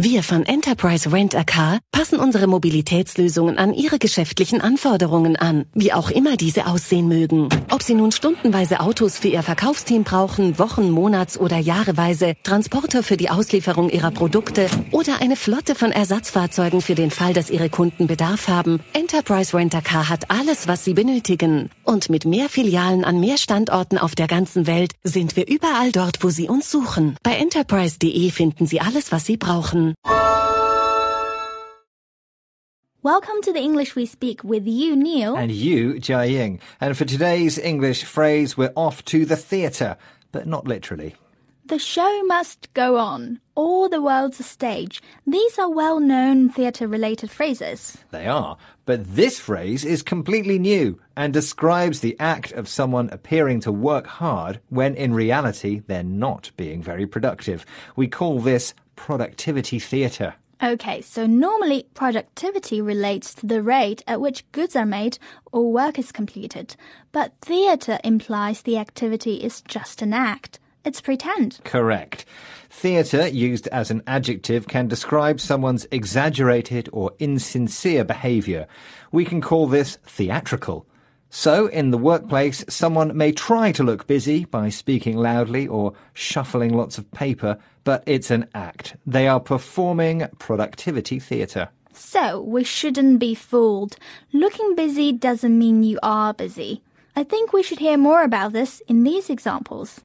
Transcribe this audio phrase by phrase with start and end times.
[0.00, 5.92] Wir von Enterprise Rent a Car passen unsere Mobilitätslösungen an Ihre geschäftlichen Anforderungen an, wie
[5.92, 7.48] auch immer diese aussehen mögen.
[7.68, 13.16] Ob Sie nun stundenweise Autos für Ihr Verkaufsteam brauchen, Wochen, Monats- oder Jahreweise, Transporter für
[13.16, 18.06] die Auslieferung Ihrer Produkte oder eine Flotte von Ersatzfahrzeugen für den Fall, dass Ihre Kunden
[18.06, 21.70] Bedarf haben, Enterprise Rent a Car hat alles, was Sie benötigen.
[21.82, 26.22] Und mit mehr Filialen an mehr Standorten auf der ganzen Welt sind wir überall dort,
[26.22, 27.16] wo Sie uns suchen.
[27.24, 29.87] Bei enterprise.de finden Sie alles, was Sie brauchen.
[33.02, 35.36] Welcome to the English we speak with you, Neil.
[35.36, 36.60] And you, Jia Ying.
[36.80, 39.96] And for today's English phrase, we're off to the theatre,
[40.32, 41.14] but not literally.
[41.68, 43.40] The show must go on.
[43.54, 45.02] All the world's a stage.
[45.26, 47.98] These are well known theatre related phrases.
[48.10, 48.56] They are,
[48.86, 54.06] but this phrase is completely new and describes the act of someone appearing to work
[54.06, 57.66] hard when in reality they're not being very productive.
[57.96, 60.36] We call this productivity theatre.
[60.62, 65.18] Okay, so normally productivity relates to the rate at which goods are made
[65.52, 66.76] or work is completed,
[67.12, 70.58] but theatre implies the activity is just an act.
[70.88, 71.60] It's pretend.
[71.64, 72.24] Correct.
[72.70, 78.66] Theatre, used as an adjective, can describe someone's exaggerated or insincere behaviour.
[79.12, 80.86] We can call this theatrical.
[81.28, 86.72] So, in the workplace, someone may try to look busy by speaking loudly or shuffling
[86.72, 88.96] lots of paper, but it's an act.
[89.06, 91.68] They are performing productivity theatre.
[91.92, 93.96] So, we shouldn't be fooled.
[94.32, 96.82] Looking busy doesn't mean you are busy.
[97.14, 100.00] I think we should hear more about this in these examples.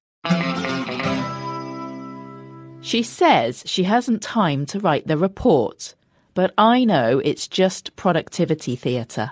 [2.81, 5.95] She says she hasn't time to write the report,
[6.33, 9.31] but I know it's just productivity theatre.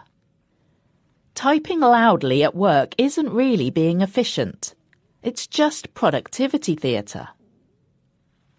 [1.35, 4.73] Typing loudly at work isn't really being efficient.
[5.21, 7.29] It's just productivity theatre.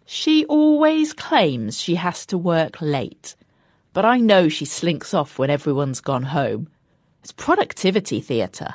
[0.04, 3.34] She always claims she has to work late,
[3.92, 6.68] but I know she slinks off when everyone's gone home.
[7.22, 8.74] It's productivity theatre.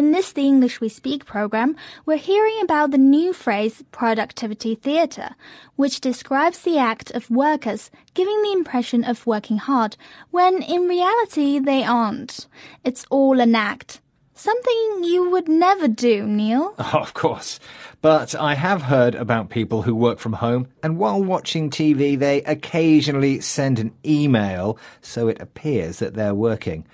[0.00, 5.34] In this The English We Speak program, we're hearing about the new phrase productivity theatre,
[5.76, 9.98] which describes the act of workers giving the impression of working hard
[10.30, 12.48] when in reality they aren't.
[12.82, 14.00] It's all an act.
[14.32, 16.74] Something you would never do, Neil.
[16.78, 17.60] Oh, of course.
[18.00, 22.40] But I have heard about people who work from home and while watching TV they
[22.44, 26.86] occasionally send an email so it appears that they're working.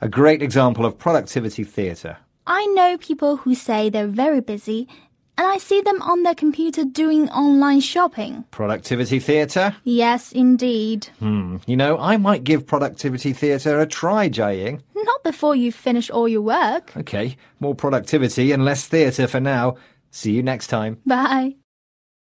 [0.00, 2.16] A great example of productivity theatre.
[2.50, 4.88] I know people who say they're very busy,
[5.36, 8.44] and I see them on their computer doing online shopping.
[8.50, 9.76] Productivity theatre?
[9.84, 11.08] Yes, indeed.
[11.18, 11.58] Hmm.
[11.66, 14.82] You know, I might give productivity theatre a try, Jia Ying.
[14.96, 16.96] Not before you finish all your work.
[16.96, 19.76] Okay, more productivity and less theatre for now.
[20.10, 21.02] See you next time.
[21.04, 21.56] Bye.